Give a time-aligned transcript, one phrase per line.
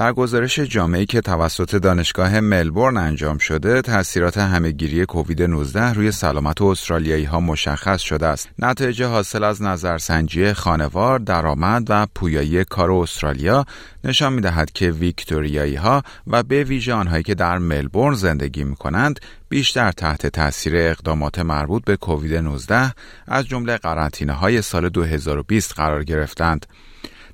[0.00, 6.62] در گزارش جامعی که توسط دانشگاه ملبورن انجام شده تاثیرات همهگیری کووید 19 روی سلامت
[6.62, 8.48] استرالیایی ها مشخص شده است.
[8.58, 13.64] نتایج حاصل از نظرسنجی خانوار درآمد و پویایی کار استرالیا
[14.04, 18.76] نشان می دهد که ویکتوریایی ها و به ویژه آنهایی که در ملبورن زندگی می
[18.76, 22.92] کنند بیشتر تحت تاثیر اقدامات مربوط به کووید 19
[23.26, 26.66] از جمله قرنطینه های سال 2020 قرار گرفتند.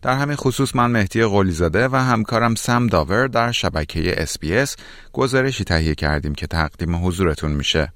[0.02, 4.70] در همین خصوص من مهدی قلیزاده و همکارم سم داور در شبکه SBS
[5.12, 7.92] گزارشی تهیه کردیم که تقدیم حضورتون میشه.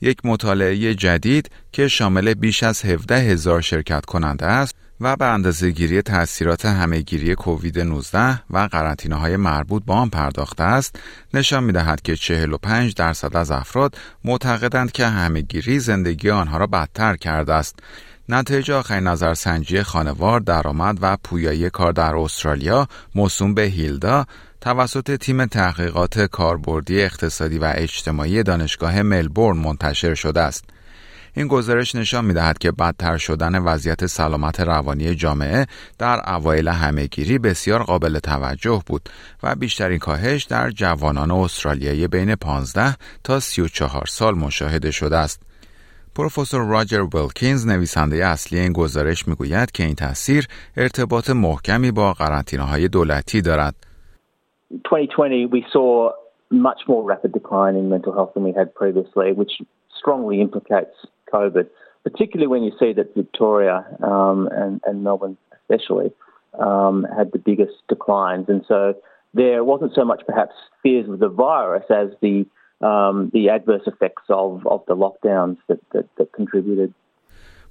[0.00, 5.70] یک مطالعه جدید که شامل بیش از 17 هزار شرکت کننده است و به اندازه
[5.70, 10.96] گیری تأثیرات همهگیری کووید 19 و قرنطینه های مربوط با آن پرداخته است
[11.34, 17.16] نشان می دهد که 45 درصد از افراد معتقدند که همهگیری زندگی آنها را بدتر
[17.16, 17.78] کرده است
[18.28, 24.26] نتایج آخرین نظرسنجی خانوار درآمد و پویایی کار در استرالیا موسوم به هیلدا
[24.60, 30.64] توسط تیم تحقیقات کاربردی اقتصادی و اجتماعی دانشگاه ملبورن منتشر شده است.
[31.36, 35.66] این گزارش نشان می دهد که بدتر شدن وضعیت سلامت روانی جامعه
[35.98, 39.02] در اوایل همهگیری بسیار قابل توجه بود
[39.42, 45.42] و بیشترین کاهش در جوانان استرالیایی بین 15 تا 34 سال مشاهده شده است.
[46.16, 50.46] پروفسور راجر ویلکینز نویسنده اصلی این گزارش می‌گوید که این تاثیر
[50.76, 53.74] ارتباط محکمی با قرنطینه های دولتی دارد.
[54.84, 56.10] 2020 we saw
[56.50, 59.52] much more rapid decline in mental health than we had previously, which
[59.98, 60.96] strongly implicates
[61.33, 61.67] COVID,
[62.03, 66.11] particularly when you see that Victoria um, and, and, Melbourne especially
[66.57, 68.45] um, had the biggest declines.
[68.47, 68.95] And so
[69.33, 72.45] there wasn't so much perhaps fears of the virus as the
[72.79, 76.93] um, the adverse effects of, of the lockdowns that, that, that contributed.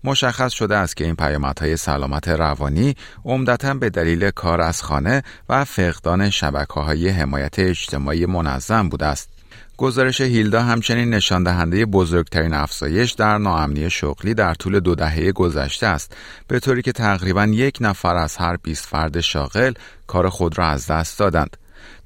[0.05, 2.94] مشخص شده است که این پیامدهای سلامت روانی
[3.25, 9.40] عمدتا به دلیل کار از خانه و فقدان شبکه های حمایت اجتماعی منظم بوده است.
[9.78, 15.88] گزارش هیلدا همچنین نشان دهنده بزرگترین افزایش در ناامنی شغلی در طول دو دهه گذشته
[15.88, 16.16] است
[16.47, 19.73] به طوری که تقریبا یک نفر از هر 20 فرد شاغل
[20.07, 21.57] کار خود را از دست دادند.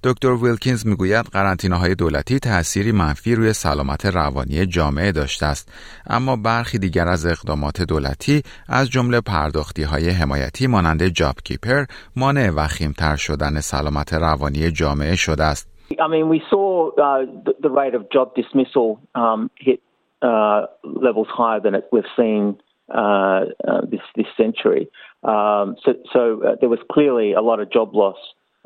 [0.03, 5.69] دکتر ویلکینز می‌گوید قرنطینه های دولتی تأثیری منفی روی سلامت روانی جامعه داشته است
[6.07, 11.85] اما برخی دیگر از اقدامات دولتی از جمله پرداختی های حمایتی مانند جاب کیپر
[12.15, 15.74] مانع وخیمتر شدن سلامت روانی جامعه شده است.
[15.99, 19.81] I mean, we saw uh, the, the, rate of job dismissal um, hit
[20.21, 22.57] uh, levels higher than it, we've seen
[22.89, 24.87] uh, uh this this century.
[25.23, 28.17] Um, so, so uh, there was clearly a lot of job loss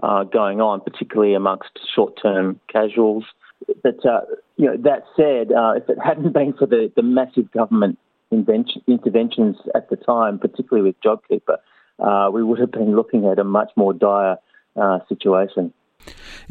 [0.04, 3.24] uh, going on, particularly amongst short-term casuals.
[3.84, 3.98] But
[4.58, 7.98] you know, that said, if it hadn't been for the, the massive government
[8.32, 13.72] interventions at the time, particularly with JobKeeper, we would have been looking at a much
[13.76, 14.38] more dire
[15.10, 15.74] situation.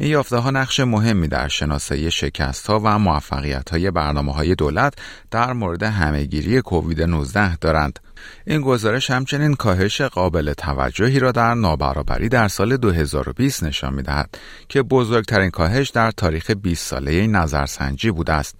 [0.01, 4.93] این یافته ها نقش مهمی در شناسایی شکست ها و موفقیت های برنامه های دولت
[5.31, 7.99] در مورد همهگیری کووید 19 دارند.
[8.47, 14.37] این گزارش همچنین کاهش قابل توجهی را در نابرابری در سال 2020 نشان می دهد
[14.69, 18.55] که بزرگترین کاهش در تاریخ 20 ساله نظرسنجی بوده است.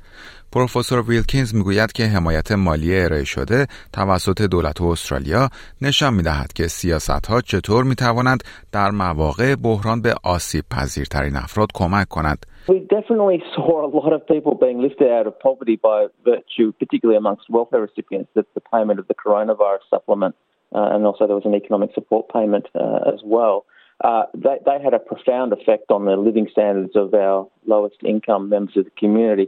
[0.53, 5.49] پروفسور ویلکینز می‌گوید که حمایت مالی ارائه شده توسط دولت استرالیا
[5.81, 11.67] نشان می‌دهد که سیاست ها چطور می توانند در مواقع بحران به آسیب پذیرترین افراد
[11.73, 12.45] کمک کنند.
[12.67, 15.99] We definitely saw a lot of people being lifted out of poverty by
[16.31, 20.33] virtue, particularly amongst welfare recipients, the, the payment of the coronavirus supplement,
[20.75, 23.57] uh, and also there was an economic support payment uh, as well.
[24.07, 28.43] Uh, they, they had a profound effect on the living standards of our lowest income
[28.55, 29.47] members of the community.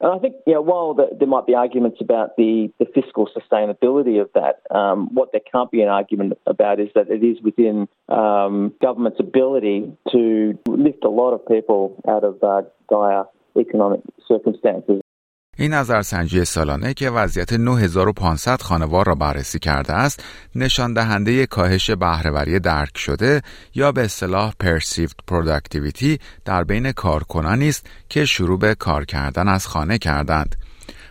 [0.00, 3.28] And I think, you know, while the, there might be arguments about the, the fiscal
[3.36, 7.42] sustainability of that, um, what there can't be an argument about is that it is
[7.42, 13.24] within um, government's ability to lift a lot of people out of uh, dire
[13.58, 15.00] economic circumstances.
[15.60, 20.22] این نظرسنجی سالانه که وضعیت 9500 خانوار را بررسی کرده است
[20.54, 23.42] نشان دهنده کاهش بهرهوری درک شده
[23.74, 29.66] یا به اصطلاح perceived productivity در بین کارکنانی است که شروع به کار کردن از
[29.66, 30.56] خانه کردند.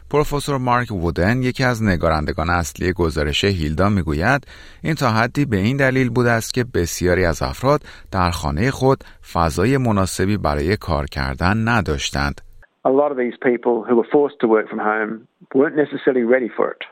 [0.10, 4.48] پروفسور مارک وودن یکی از نگارندگان اصلی گزارش هیلدا می‌گوید
[4.82, 9.04] این تا حدی به این دلیل بوده است که بسیاری از افراد در خانه خود
[9.34, 12.47] فضای مناسبی برای کار کردن نداشتند.
[12.88, 16.48] A lot of these people who were forced to work from home weren't necessarily ready
[16.48, 16.84] for it.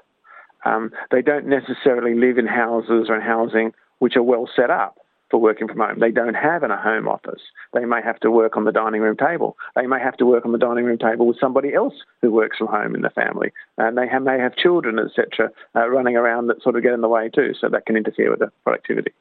[0.66, 4.98] Um, they don't necessarily live in houses or in housing which are well set up.
[5.32, 6.00] for working from home.
[6.00, 7.42] They don't have a home office.
[7.74, 9.58] They may have to work on the dining room table.
[9.76, 12.60] They may have to work on the dining room table with somebody else who works
[12.60, 13.52] from home in the family.
[13.80, 17.02] And they have, may have children, etc., uh, running around that sort of get in
[17.02, 17.54] the way too.
[17.60, 19.14] So that can interfere with the productivity.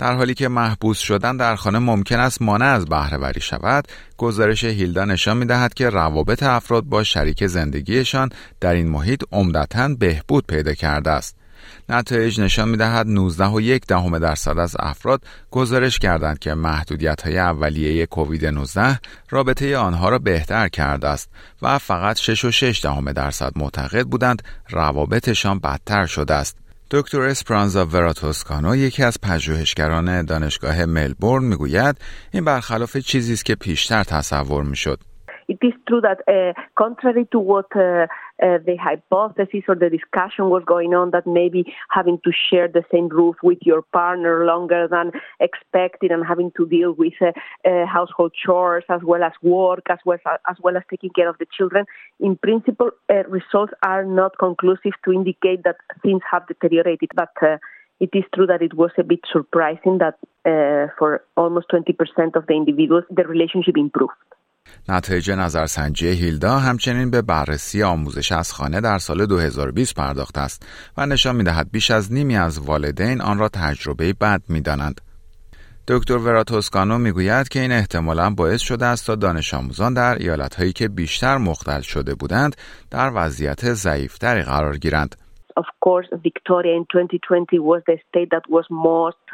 [0.00, 5.04] در حالی که محبوس شدن در خانه ممکن است مانع از بهره شود گزارش هیلدا
[5.04, 8.30] نشان می دهد که روابط افراد با شریک زندگیشان
[8.60, 11.36] در این محیط عمدتا بهبود پیدا کرده است
[11.88, 17.22] نتایج نشان می دهد 19 و یک دهم درصد از افراد گزارش کردند که محدودیت
[17.22, 19.00] های اولیه کووید 19
[19.30, 21.28] رابطه آنها را بهتر کرده است
[21.62, 26.56] و فقط 6 و 6 دهم درصد معتقد بودند روابطشان بدتر شده است.
[26.92, 31.96] دکتر اسپرانزا وراتوسکانو یکی از پژوهشگران دانشگاه ملبورن می‌گوید
[32.32, 34.98] این برخلاف چیزی است که پیشتر تصور می‌شد.
[35.52, 36.52] It is true that uh,
[36.82, 38.06] contrary to what uh,
[38.42, 42.84] uh, the hypothesis or the discussion was going on, that maybe having to share the
[42.92, 47.32] same roof with your partner longer than expected and having to deal with uh,
[47.68, 51.28] uh, household chores as well as work, as well as, as well as taking care
[51.28, 51.84] of the children,
[52.18, 57.10] in principle, uh, results are not conclusive to indicate that things have deteriorated.
[57.14, 57.34] But
[58.00, 60.18] it is true that it was a bit surprising that
[60.98, 64.14] for almost 20% of the individuals, the relationship improved.
[64.88, 71.06] نتایج نظرسنجی هیلدا همچنین به بررسی آموزش از خانه در سال 2020 پرداخته است و
[71.06, 75.00] نشان می‌دهد بیش از نیمی از والدین آن را تجربه بد می‌دانند.
[75.88, 80.88] دکتر وراتوسکانو می‌گوید که این احتمالا باعث شده است تا دانش آموزان در ایالتهایی که
[80.88, 82.56] بیشتر مختل شده بودند
[82.90, 85.16] در وضعیت ضعیفتری قرار گیرند.
[85.56, 89.26] Of course, Victoria in 2020 was the state that was most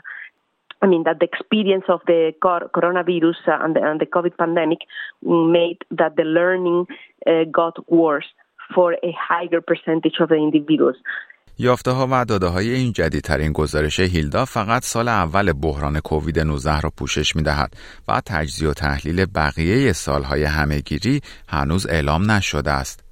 [0.82, 4.80] I mean, that the experience of the coronavirus and the, and the COVID pandemic
[5.22, 6.86] made that the learning
[7.26, 8.26] uh, got worse
[8.74, 10.96] for a higher percentage of the individuals.
[11.58, 16.80] یافته ها و داده های این جدیدترین گزارش هیلدا فقط سال اول بحران کووید 19
[16.80, 17.76] را پوشش می دهد
[18.08, 23.04] و تجزیه و تحلیل بقیه سالهای همهگیری هنوز اعلام نشده است.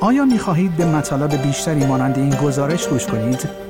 [0.00, 3.69] آیا می خواهید به مطالب بیشتری مانند این گزارش گوش کنید؟